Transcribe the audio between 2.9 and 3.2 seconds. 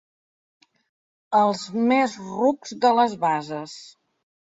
les